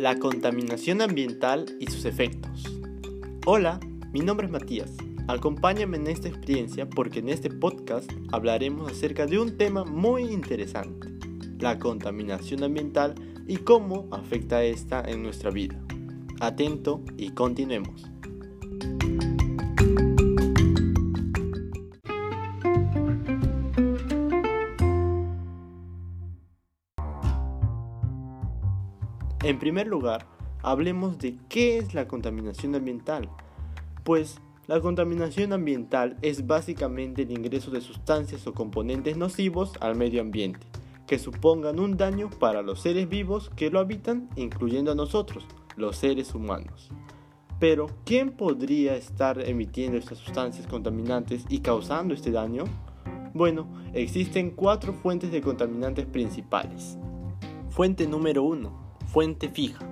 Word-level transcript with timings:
La 0.00 0.18
contaminación 0.18 1.02
ambiental 1.02 1.76
y 1.78 1.88
sus 1.88 2.06
efectos. 2.06 2.64
Hola, 3.44 3.78
mi 4.14 4.20
nombre 4.20 4.46
es 4.46 4.50
Matías. 4.50 4.96
Acompáñame 5.28 5.98
en 5.98 6.06
esta 6.06 6.26
experiencia 6.26 6.88
porque 6.88 7.18
en 7.18 7.28
este 7.28 7.50
podcast 7.50 8.10
hablaremos 8.32 8.90
acerca 8.90 9.26
de 9.26 9.38
un 9.38 9.58
tema 9.58 9.84
muy 9.84 10.22
interesante, 10.22 11.06
la 11.58 11.78
contaminación 11.78 12.64
ambiental 12.64 13.14
y 13.46 13.58
cómo 13.58 14.08
afecta 14.10 14.64
esta 14.64 15.02
en 15.02 15.22
nuestra 15.22 15.50
vida. 15.50 15.78
Atento 16.40 17.04
y 17.18 17.32
continuemos. 17.32 18.10
En 29.50 29.58
primer 29.58 29.88
lugar, 29.88 30.26
hablemos 30.62 31.18
de 31.18 31.36
qué 31.48 31.78
es 31.78 31.92
la 31.92 32.06
contaminación 32.06 32.76
ambiental. 32.76 33.28
Pues 34.04 34.40
la 34.68 34.80
contaminación 34.80 35.52
ambiental 35.52 36.16
es 36.22 36.46
básicamente 36.46 37.22
el 37.22 37.32
ingreso 37.32 37.72
de 37.72 37.80
sustancias 37.80 38.46
o 38.46 38.54
componentes 38.54 39.16
nocivos 39.16 39.72
al 39.80 39.96
medio 39.96 40.20
ambiente, 40.20 40.68
que 41.08 41.18
supongan 41.18 41.80
un 41.80 41.96
daño 41.96 42.30
para 42.30 42.62
los 42.62 42.80
seres 42.80 43.08
vivos 43.08 43.50
que 43.56 43.70
lo 43.70 43.80
habitan, 43.80 44.28
incluyendo 44.36 44.92
a 44.92 44.94
nosotros, 44.94 45.44
los 45.76 45.96
seres 45.96 46.32
humanos. 46.32 46.88
Pero, 47.58 47.88
¿quién 48.04 48.30
podría 48.30 48.94
estar 48.94 49.40
emitiendo 49.40 49.98
estas 49.98 50.18
sustancias 50.18 50.68
contaminantes 50.68 51.44
y 51.48 51.58
causando 51.58 52.14
este 52.14 52.30
daño? 52.30 52.66
Bueno, 53.34 53.66
existen 53.94 54.52
cuatro 54.52 54.92
fuentes 54.92 55.32
de 55.32 55.40
contaminantes 55.40 56.06
principales. 56.06 56.96
Fuente 57.70 58.06
número 58.06 58.44
1 58.44 58.89
Fuente 59.12 59.48
fija. 59.48 59.84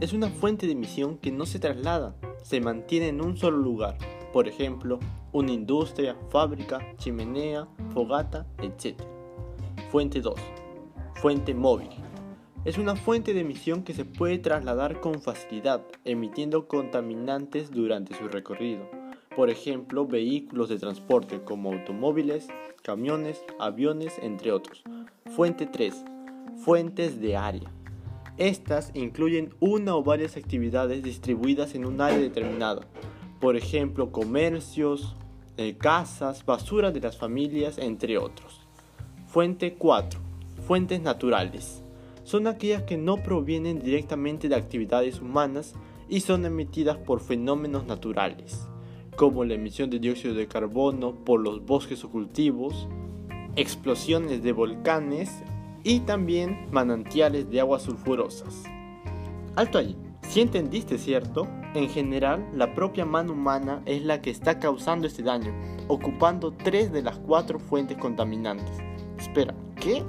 Es 0.00 0.12
una 0.12 0.28
fuente 0.28 0.66
de 0.66 0.72
emisión 0.72 1.16
que 1.18 1.30
no 1.30 1.46
se 1.46 1.60
traslada, 1.60 2.16
se 2.42 2.60
mantiene 2.60 3.06
en 3.06 3.20
un 3.20 3.36
solo 3.36 3.58
lugar. 3.58 3.96
Por 4.32 4.48
ejemplo, 4.48 4.98
una 5.30 5.52
industria, 5.52 6.16
fábrica, 6.28 6.80
chimenea, 6.96 7.68
fogata, 7.92 8.48
etc. 8.60 9.00
Fuente 9.92 10.20
2. 10.20 10.34
Fuente 11.14 11.54
móvil. 11.54 11.90
Es 12.64 12.76
una 12.76 12.96
fuente 12.96 13.32
de 13.32 13.42
emisión 13.42 13.84
que 13.84 13.94
se 13.94 14.04
puede 14.04 14.38
trasladar 14.38 15.00
con 15.00 15.22
facilidad, 15.22 15.86
emitiendo 16.04 16.66
contaminantes 16.66 17.70
durante 17.70 18.16
su 18.16 18.26
recorrido. 18.26 18.90
Por 19.36 19.50
ejemplo, 19.50 20.04
vehículos 20.04 20.68
de 20.68 20.80
transporte 20.80 21.44
como 21.44 21.72
automóviles, 21.72 22.48
camiones, 22.82 23.40
aviones, 23.60 24.18
entre 24.20 24.50
otros. 24.50 24.82
Fuente 25.36 25.66
3. 25.66 26.04
Fuentes 26.64 27.20
de 27.20 27.36
área. 27.36 27.70
Estas 28.36 28.90
incluyen 28.94 29.54
una 29.60 29.94
o 29.94 30.02
varias 30.02 30.36
actividades 30.36 31.04
distribuidas 31.04 31.76
en 31.76 31.84
un 31.84 32.00
área 32.00 32.18
determinada, 32.18 32.82
por 33.40 33.56
ejemplo 33.56 34.10
comercios, 34.10 35.14
eh, 35.56 35.76
casas, 35.78 36.44
basura 36.44 36.90
de 36.90 37.00
las 37.00 37.16
familias, 37.16 37.78
entre 37.78 38.18
otros. 38.18 38.60
Fuente 39.28 39.74
4. 39.74 40.18
Fuentes 40.66 41.00
naturales. 41.00 41.84
Son 42.24 42.48
aquellas 42.48 42.82
que 42.82 42.96
no 42.96 43.22
provienen 43.22 43.78
directamente 43.80 44.48
de 44.48 44.56
actividades 44.56 45.20
humanas 45.20 45.74
y 46.08 46.20
son 46.20 46.44
emitidas 46.44 46.96
por 46.96 47.20
fenómenos 47.20 47.86
naturales, 47.86 48.66
como 49.14 49.44
la 49.44 49.54
emisión 49.54 49.90
de 49.90 50.00
dióxido 50.00 50.34
de 50.34 50.48
carbono 50.48 51.14
por 51.14 51.40
los 51.40 51.64
bosques 51.64 52.02
o 52.02 52.10
cultivos, 52.10 52.88
explosiones 53.54 54.42
de 54.42 54.50
volcanes 54.50 55.30
y 55.84 56.00
también 56.00 56.66
manantiales 56.72 57.48
de 57.50 57.60
aguas 57.60 57.82
sulfurosas. 57.82 58.64
Alto 59.54 59.78
ahí, 59.78 59.96
si 60.22 60.40
entendiste 60.40 60.98
cierto, 60.98 61.46
en 61.74 61.88
general 61.88 62.44
la 62.54 62.74
propia 62.74 63.04
mano 63.04 63.34
humana 63.34 63.82
es 63.84 64.02
la 64.02 64.20
que 64.20 64.30
está 64.30 64.58
causando 64.58 65.06
este 65.06 65.22
daño, 65.22 65.54
ocupando 65.86 66.52
tres 66.52 66.90
de 66.90 67.02
las 67.02 67.18
cuatro 67.18 67.58
fuentes 67.58 67.98
contaminantes. 67.98 68.78
Espera, 69.18 69.54
¿qué? 69.76 70.02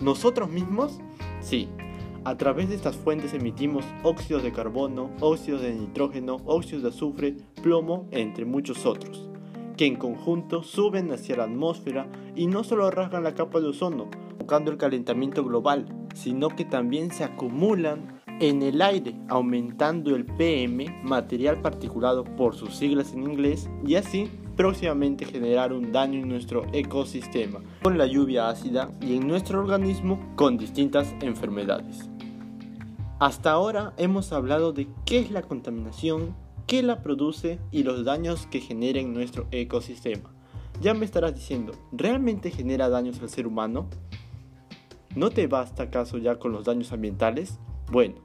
¿Nosotros 0.00 0.48
mismos? 0.50 0.98
Sí, 1.40 1.68
a 2.24 2.36
través 2.36 2.68
de 2.68 2.74
estas 2.74 2.96
fuentes 2.96 3.34
emitimos 3.34 3.84
óxidos 4.02 4.42
de 4.42 4.52
carbono, 4.52 5.10
óxidos 5.20 5.62
de 5.62 5.74
nitrógeno, 5.74 6.38
óxidos 6.44 6.82
de 6.82 6.88
azufre, 6.88 7.36
plomo, 7.62 8.06
entre 8.10 8.44
muchos 8.44 8.86
otros, 8.86 9.28
que 9.76 9.86
en 9.86 9.96
conjunto 9.96 10.62
suben 10.62 11.12
hacia 11.12 11.36
la 11.36 11.44
atmósfera 11.44 12.08
y 12.34 12.46
no 12.46 12.64
solo 12.64 12.90
rasgan 12.90 13.24
la 13.24 13.34
capa 13.34 13.60
de 13.60 13.68
ozono, 13.68 14.08
el 14.56 14.78
calentamiento 14.78 15.44
global, 15.44 15.86
sino 16.14 16.48
que 16.48 16.64
también 16.64 17.10
se 17.10 17.24
acumulan 17.24 18.20
en 18.40 18.62
el 18.62 18.80
aire, 18.80 19.14
aumentando 19.28 20.14
el 20.14 20.24
PM, 20.24 21.02
material 21.02 21.60
particulado 21.60 22.24
por 22.24 22.54
sus 22.54 22.76
siglas 22.76 23.12
en 23.12 23.24
inglés, 23.24 23.68
y 23.84 23.96
así 23.96 24.30
próximamente 24.56 25.24
generar 25.24 25.72
un 25.72 25.92
daño 25.92 26.20
en 26.20 26.28
nuestro 26.28 26.66
ecosistema 26.72 27.60
con 27.82 27.98
la 27.98 28.06
lluvia 28.06 28.48
ácida 28.48 28.90
y 29.00 29.16
en 29.16 29.28
nuestro 29.28 29.60
organismo 29.60 30.18
con 30.34 30.56
distintas 30.56 31.14
enfermedades. 31.20 32.08
Hasta 33.20 33.50
ahora 33.50 33.92
hemos 33.96 34.32
hablado 34.32 34.72
de 34.72 34.88
qué 35.04 35.20
es 35.20 35.30
la 35.30 35.42
contaminación, 35.42 36.34
qué 36.66 36.82
la 36.82 37.02
produce 37.02 37.58
y 37.70 37.82
los 37.82 38.04
daños 38.04 38.46
que 38.46 38.60
genera 38.60 39.00
en 39.00 39.12
nuestro 39.12 39.46
ecosistema. 39.50 40.30
Ya 40.80 40.94
me 40.94 41.04
estarás 41.04 41.34
diciendo, 41.34 41.72
¿realmente 41.90 42.52
genera 42.52 42.88
daños 42.88 43.20
al 43.20 43.28
ser 43.28 43.48
humano? 43.48 43.88
¿No 45.14 45.30
te 45.30 45.46
basta 45.46 45.84
acaso 45.84 46.18
ya 46.18 46.38
con 46.38 46.52
los 46.52 46.64
daños 46.64 46.92
ambientales? 46.92 47.58
Bueno, 47.90 48.16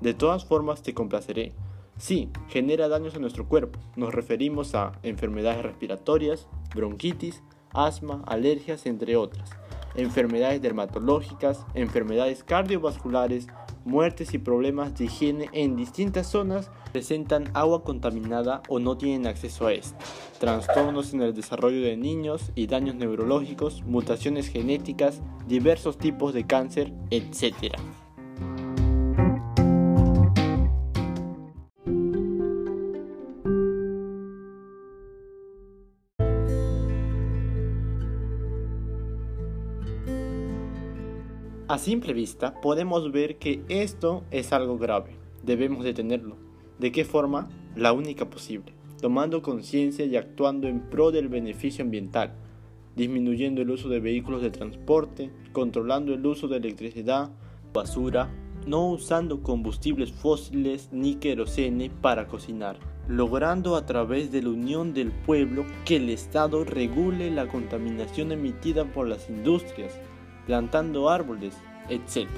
de 0.00 0.14
todas 0.14 0.44
formas 0.44 0.82
te 0.82 0.94
complaceré. 0.94 1.54
Sí, 1.98 2.30
genera 2.48 2.88
daños 2.88 3.14
a 3.14 3.18
nuestro 3.18 3.48
cuerpo. 3.48 3.78
Nos 3.96 4.14
referimos 4.14 4.74
a 4.74 4.92
enfermedades 5.02 5.62
respiratorias, 5.62 6.46
bronquitis, 6.74 7.42
asma, 7.72 8.22
alergias, 8.26 8.84
entre 8.84 9.16
otras. 9.16 9.50
Enfermedades 9.94 10.60
dermatológicas, 10.60 11.64
enfermedades 11.72 12.44
cardiovasculares, 12.44 13.46
muertes 13.86 14.34
y 14.34 14.38
problemas 14.38 14.94
de 14.98 15.06
higiene 15.06 15.48
en 15.52 15.76
distintas 15.76 16.26
zonas 16.26 16.70
presentan 16.92 17.50
agua 17.54 17.84
contaminada 17.84 18.62
o 18.68 18.78
no 18.78 18.98
tienen 18.98 19.26
acceso 19.26 19.66
a 19.66 19.72
esta, 19.72 19.96
trastornos 20.38 21.14
en 21.14 21.22
el 21.22 21.34
desarrollo 21.34 21.80
de 21.80 21.96
niños 21.96 22.50
y 22.54 22.66
daños 22.66 22.96
neurológicos, 22.96 23.82
mutaciones 23.84 24.48
genéticas, 24.48 25.22
diversos 25.46 25.96
tipos 25.96 26.34
de 26.34 26.46
cáncer, 26.46 26.92
etc. 27.10 27.76
A 41.68 41.78
simple 41.78 42.12
vista 42.12 42.60
podemos 42.60 43.10
ver 43.10 43.38
que 43.38 43.60
esto 43.68 44.22
es 44.30 44.52
algo 44.52 44.78
grave, 44.78 45.16
debemos 45.42 45.82
detenerlo. 45.82 46.36
¿De 46.78 46.92
qué 46.92 47.04
forma? 47.04 47.48
La 47.74 47.92
única 47.92 48.30
posible, 48.30 48.72
tomando 49.00 49.42
conciencia 49.42 50.04
y 50.04 50.14
actuando 50.14 50.68
en 50.68 50.78
pro 50.78 51.10
del 51.10 51.26
beneficio 51.26 51.84
ambiental, 51.84 52.34
disminuyendo 52.94 53.62
el 53.62 53.70
uso 53.70 53.88
de 53.88 53.98
vehículos 53.98 54.42
de 54.42 54.50
transporte, 54.50 55.32
controlando 55.52 56.14
el 56.14 56.24
uso 56.24 56.46
de 56.46 56.58
electricidad, 56.58 57.32
basura, 57.72 58.30
no 58.68 58.88
usando 58.88 59.42
combustibles 59.42 60.12
fósiles 60.12 60.88
ni 60.92 61.16
querosene 61.16 61.90
para 61.90 62.28
cocinar, 62.28 62.78
logrando 63.08 63.74
a 63.74 63.86
través 63.86 64.30
de 64.30 64.40
la 64.40 64.50
unión 64.50 64.94
del 64.94 65.10
pueblo 65.10 65.66
que 65.84 65.96
el 65.96 66.10
Estado 66.10 66.62
regule 66.62 67.28
la 67.32 67.48
contaminación 67.48 68.30
emitida 68.30 68.84
por 68.84 69.08
las 69.08 69.28
industrias, 69.28 69.98
plantando 70.46 71.10
árboles, 71.10 71.54
etc. 71.88 72.28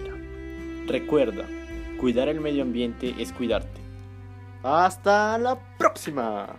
Recuerda, 0.87 1.45
cuidar 2.01 2.29
el 2.29 2.41
medio 2.41 2.63
ambiente 2.63 3.15
es 3.19 3.33
cuidarte. 3.33 3.81
Hasta 4.63 5.39
la 5.39 5.59
próxima. 5.79 6.57